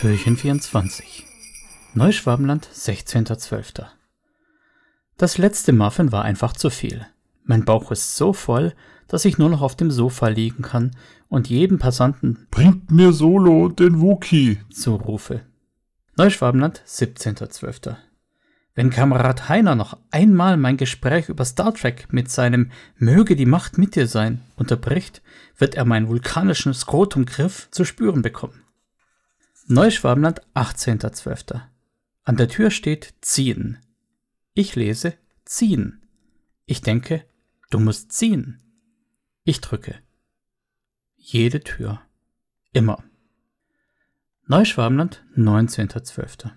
Türchen 0.00 0.38
24. 0.38 1.26
Neuschwabenland, 1.92 2.66
16.12. 2.74 3.84
Das 5.18 5.36
letzte 5.36 5.74
Muffin 5.74 6.10
war 6.10 6.24
einfach 6.24 6.54
zu 6.54 6.70
viel. 6.70 7.06
Mein 7.44 7.66
Bauch 7.66 7.90
ist 7.90 8.16
so 8.16 8.32
voll, 8.32 8.72
dass 9.08 9.26
ich 9.26 9.36
nur 9.36 9.50
noch 9.50 9.60
auf 9.60 9.76
dem 9.76 9.90
Sofa 9.90 10.28
liegen 10.28 10.62
kann 10.62 10.92
und 11.28 11.50
jedem 11.50 11.78
Passanten 11.78 12.46
Bringt 12.50 12.90
mir 12.90 13.12
Solo 13.12 13.68
den 13.68 14.00
Wookie. 14.00 14.60
zurufe. 14.70 15.42
Neuschwabenland, 16.16 16.80
17.12. 16.86 17.94
Wenn 18.74 18.88
Kamerad 18.88 19.50
Heiner 19.50 19.74
noch 19.74 19.98
einmal 20.10 20.56
mein 20.56 20.78
Gespräch 20.78 21.28
über 21.28 21.44
Star 21.44 21.74
Trek 21.74 22.10
mit 22.10 22.30
seinem 22.30 22.70
Möge 22.96 23.36
die 23.36 23.44
Macht 23.44 23.76
mit 23.76 23.96
dir 23.96 24.06
sein 24.06 24.40
unterbricht, 24.56 25.20
wird 25.58 25.74
er 25.74 25.84
meinen 25.84 26.08
vulkanischen 26.08 26.72
Skrotumgriff 26.72 27.68
zu 27.70 27.84
spüren 27.84 28.22
bekommen. 28.22 28.62
Neuschwabenland, 29.70 30.40
18.12. 30.54 31.60
An 32.24 32.36
der 32.36 32.48
Tür 32.48 32.72
steht 32.72 33.14
ziehen. 33.20 33.78
Ich 34.52 34.74
lese 34.74 35.14
ziehen. 35.44 36.02
Ich 36.66 36.82
denke, 36.82 37.24
du 37.70 37.78
musst 37.78 38.10
ziehen. 38.10 38.60
Ich 39.44 39.60
drücke. 39.60 39.94
Jede 41.14 41.60
Tür. 41.60 42.00
Immer. 42.72 43.04
Neuschwabenland, 44.48 45.24
19.12. 45.36 46.50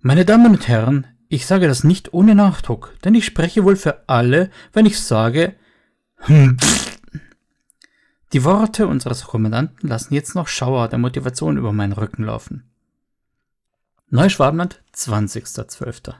Meine 0.00 0.24
Damen 0.24 0.52
und 0.52 0.68
Herren, 0.68 1.06
ich 1.28 1.44
sage 1.44 1.68
das 1.68 1.84
nicht 1.84 2.14
ohne 2.14 2.34
Nachdruck, 2.34 2.96
denn 3.04 3.14
ich 3.14 3.26
spreche 3.26 3.62
wohl 3.64 3.76
für 3.76 4.08
alle, 4.08 4.50
wenn 4.72 4.86
ich 4.86 4.98
sage, 4.98 5.54
hm, 6.16 6.58
pff. 6.58 6.99
Die 8.32 8.44
Worte 8.44 8.86
unseres 8.86 9.24
Kommandanten 9.24 9.88
lassen 9.88 10.14
jetzt 10.14 10.34
noch 10.34 10.48
Schauer 10.48 10.88
der 10.88 10.98
Motivation 10.98 11.56
über 11.56 11.72
meinen 11.72 11.92
Rücken 11.92 12.24
laufen. 12.24 12.64
Neuschwabenland, 14.08 14.82
20.12. 14.94 16.14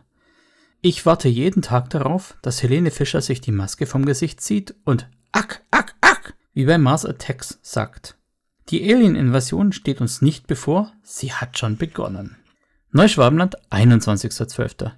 Ich 0.81 1.05
warte 1.07 1.29
jeden 1.29 1.63
Tag 1.63 1.91
darauf, 1.91 2.37
dass 2.43 2.63
Helene 2.63 2.91
Fischer 2.91 3.21
sich 3.21 3.41
die 3.41 3.53
Maske 3.53 3.87
vom 3.87 4.07
Gesicht 4.07 4.41
zieht 4.41 4.75
und 4.85 5.09
Ack, 5.33 5.63
Ack, 5.71 5.95
Ack, 6.01 6.35
wie 6.55 6.65
bei 6.65 6.79
Mars 6.79 7.05
Attacks 7.05 7.59
sagt. 7.63 8.17
Die 8.71 8.93
Alien-Invasion 8.93 9.73
steht 9.73 10.01
uns 10.01 10.23
nicht 10.23 10.47
bevor, 10.47 10.93
sie 11.03 11.33
hat 11.33 11.59
schon 11.59 11.77
begonnen. 11.77 12.37
Neuschwabenland, 12.93 13.57
21.12. 13.71 14.93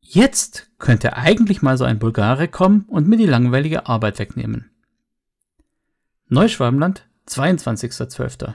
Jetzt 0.00 0.70
könnte 0.78 1.16
eigentlich 1.16 1.62
mal 1.62 1.76
so 1.76 1.84
ein 1.84 1.98
Bulgare 1.98 2.48
kommen 2.48 2.84
und 2.88 3.08
mir 3.08 3.16
die 3.16 3.26
langweilige 3.26 3.86
Arbeit 3.86 4.18
wegnehmen. 4.18 4.70
Neuschwabenland, 6.30 7.08
22.12. 7.26 8.52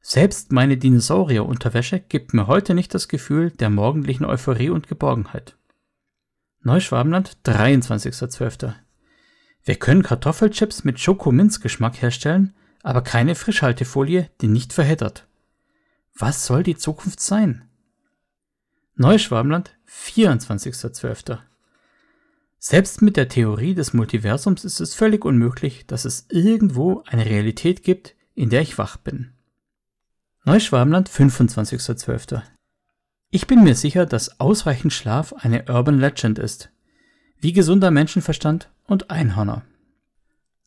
Selbst 0.00 0.50
meine 0.50 0.78
Dinosaurier-Unterwäsche 0.78 2.00
gibt 2.00 2.32
mir 2.32 2.46
heute 2.46 2.72
nicht 2.72 2.94
das 2.94 3.08
Gefühl 3.08 3.50
der 3.50 3.68
morgendlichen 3.68 4.24
Euphorie 4.24 4.70
und 4.70 4.88
Geborgenheit. 4.88 5.58
Neuschwabenland, 6.62 7.36
23.12. 7.44 8.72
Wir 9.62 9.74
können 9.74 10.04
Kartoffelchips 10.04 10.84
mit 10.84 10.98
Schokominzgeschmack 10.98 12.00
herstellen, 12.00 12.54
aber 12.82 13.02
keine 13.02 13.34
Frischhaltefolie, 13.34 14.30
die 14.40 14.48
nicht 14.48 14.72
verheddert. 14.72 15.26
Was 16.14 16.46
soll 16.46 16.62
die 16.62 16.76
Zukunft 16.76 17.20
sein? 17.20 17.68
Neuschwabenland, 18.94 19.76
24.12. 19.86 21.40
Selbst 22.68 23.00
mit 23.00 23.16
der 23.16 23.28
Theorie 23.28 23.74
des 23.74 23.92
Multiversums 23.92 24.64
ist 24.64 24.80
es 24.80 24.92
völlig 24.92 25.24
unmöglich, 25.24 25.86
dass 25.86 26.04
es 26.04 26.26
irgendwo 26.30 27.04
eine 27.06 27.24
Realität 27.24 27.84
gibt, 27.84 28.16
in 28.34 28.50
der 28.50 28.60
ich 28.60 28.76
wach 28.76 28.96
bin. 28.96 29.30
Neuschwabenland, 30.44 31.08
25.12. 31.08 32.42
Ich 33.30 33.46
bin 33.46 33.62
mir 33.62 33.76
sicher, 33.76 34.04
dass 34.04 34.40
ausreichend 34.40 34.92
Schlaf 34.92 35.32
eine 35.32 35.66
Urban 35.68 36.00
Legend 36.00 36.40
ist. 36.40 36.72
Wie 37.38 37.52
gesunder 37.52 37.92
Menschenverstand 37.92 38.68
und 38.88 39.12
Einhörner. 39.12 39.62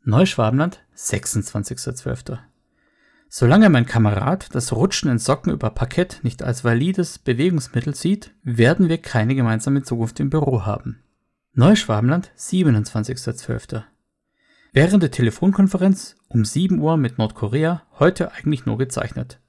Neuschwabenland, 0.05 0.79
26.12. 0.95 2.37
Solange 3.27 3.69
mein 3.69 3.85
Kamerad 3.85 4.55
das 4.55 4.71
Rutschen 4.71 5.11
in 5.11 5.19
Socken 5.19 5.51
über 5.51 5.69
Parkett 5.71 6.21
nicht 6.23 6.43
als 6.43 6.63
valides 6.63 7.19
Bewegungsmittel 7.19 7.93
sieht, 7.93 8.33
werden 8.41 8.87
wir 8.87 8.99
keine 8.99 9.35
gemeinsame 9.35 9.83
Zukunft 9.83 10.21
im 10.21 10.29
Büro 10.29 10.65
haben. 10.65 11.03
Neuschwabenland, 11.59 12.31
27.12. 12.37 13.83
Während 14.71 15.03
der 15.03 15.11
Telefonkonferenz 15.11 16.15
um 16.29 16.45
7 16.45 16.79
Uhr 16.79 16.95
mit 16.95 17.17
Nordkorea 17.17 17.83
heute 17.99 18.31
eigentlich 18.31 18.65
nur 18.65 18.77
gezeichnet. 18.77 19.41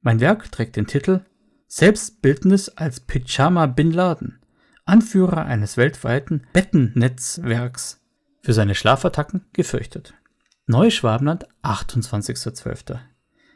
Mein 0.00 0.20
Werk 0.20 0.52
trägt 0.52 0.76
den 0.76 0.86
Titel 0.86 1.24
Selbstbildnis 1.66 2.68
als 2.68 3.00
Pyjama 3.00 3.66
Bin 3.66 3.90
Laden, 3.90 4.38
Anführer 4.84 5.44
eines 5.44 5.76
weltweiten 5.76 6.46
Bettennetzwerks, 6.52 8.00
für 8.42 8.52
seine 8.52 8.76
Schlafattacken 8.76 9.44
gefürchtet. 9.52 10.14
Neuschwabenland, 10.66 11.48
28.12. 11.64 13.00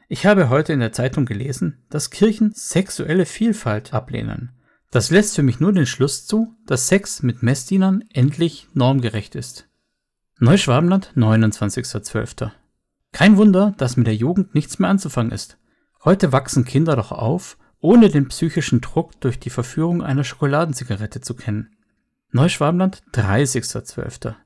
Ich 0.09 0.27
habe 0.27 0.49
heute 0.49 0.73
in 0.73 0.81
der 0.81 0.91
Zeitung 0.91 1.27
gelesen, 1.27 1.85
dass 1.91 2.11
Kirchen 2.11 2.55
sexuelle 2.55 3.25
Vielfalt 3.25 3.95
ablehnen. 3.95 4.51
Das 4.95 5.11
lässt 5.11 5.35
für 5.35 5.43
mich 5.43 5.59
nur 5.59 5.73
den 5.73 5.87
Schluss 5.87 6.25
zu, 6.25 6.55
dass 6.67 6.87
Sex 6.87 7.25
mit 7.25 7.43
Messdienern 7.43 8.05
endlich 8.13 8.69
normgerecht 8.75 9.35
ist. 9.35 9.67
Neuschwabenland, 10.39 11.11
29.12. 11.17 12.53
Kein 13.11 13.37
Wunder, 13.37 13.75
dass 13.77 13.97
mit 13.97 14.07
der 14.07 14.15
Jugend 14.15 14.55
nichts 14.55 14.79
mehr 14.79 14.89
anzufangen 14.89 15.33
ist. 15.33 15.59
Heute 16.05 16.31
wachsen 16.31 16.65
Kinder 16.65 16.95
doch 16.95 17.11
auf, 17.11 17.59
ohne 17.81 18.09
den 18.09 18.29
psychischen 18.29 18.81
Druck 18.81 19.21
durch 19.21 19.41
die 19.41 19.51
Verführung 19.51 20.01
einer 20.01 20.23
Schokoladenzigarette 20.23 21.21
zu 21.21 21.35
kennen. 21.35 21.75
Neuschwabenland, 22.31 23.03
30.12. 23.15 24.37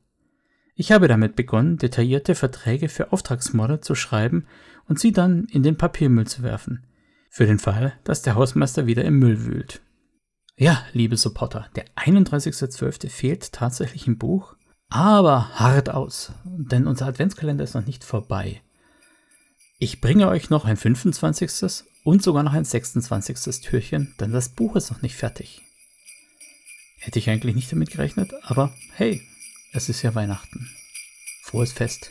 Ich 0.77 0.93
habe 0.93 1.09
damit 1.09 1.37
begonnen, 1.37 1.77
detaillierte 1.77 2.35
Verträge 2.35 2.89
für 2.89 3.13
Auftragsmorde 3.13 3.83
zu 3.83 3.95
schreiben 3.95 4.47
und 4.87 4.99
sie 4.99 5.13
dann 5.13 5.45
in 5.51 5.63
den 5.63 5.77
Papiermüll 5.77 6.27
zu 6.27 6.43
werfen. 6.43 6.87
Für 7.29 7.45
den 7.45 7.59
Fall, 7.59 7.93
dass 8.05 8.23
der 8.23 8.35
Hausmeister 8.35 8.87
wieder 8.87 9.05
im 9.05 9.19
Müll 9.19 9.45
wühlt. 9.45 9.83
Ja, 10.61 10.85
liebe 10.93 11.17
Supporter, 11.17 11.71
der 11.77 11.87
31.12. 11.95 13.09
fehlt 13.09 13.53
tatsächlich 13.53 14.09
im 14.09 14.19
Buch, 14.19 14.57
aber 14.89 15.57
hart 15.57 15.89
aus, 15.89 16.33
denn 16.43 16.89
unser 16.89 17.07
Adventskalender 17.07 17.63
ist 17.63 17.75
noch 17.75 17.87
nicht 17.87 18.03
vorbei. 18.03 18.61
Ich 19.79 20.01
bringe 20.01 20.27
euch 20.27 20.51
noch 20.51 20.65
ein 20.65 20.77
25. 20.77 21.85
und 22.03 22.25
sogar 22.25 22.43
noch 22.43 22.55
ein 22.55 22.65
26. 22.65 23.61
Türchen, 23.61 24.17
denn 24.19 24.33
das 24.33 24.49
Buch 24.49 24.75
ist 24.75 24.91
noch 24.91 25.01
nicht 25.01 25.15
fertig. 25.15 25.63
Hätte 26.99 27.21
ich 27.21 27.31
eigentlich 27.31 27.55
nicht 27.55 27.71
damit 27.71 27.93
gerechnet, 27.93 28.33
aber 28.43 28.75
hey, 28.95 29.23
es 29.73 29.89
ist 29.89 30.03
ja 30.03 30.17
Weihnachten. 30.17 30.69
Frohes 31.45 31.73
Fest. 31.73 32.11